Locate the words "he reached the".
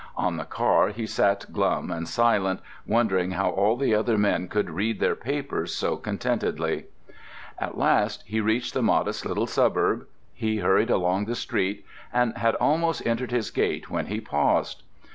8.25-8.81